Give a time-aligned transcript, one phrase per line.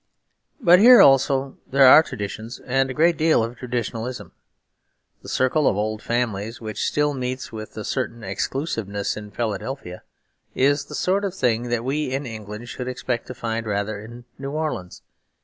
[0.59, 4.31] But here also there are traditions and a great deal of traditionalism.
[5.21, 10.01] The circle of old families, which still meets with a certain exclusiveness in Philadelphia,
[10.55, 14.25] is the sort of thing that we in England should expect to find rather in
[14.39, 15.03] New Orleans.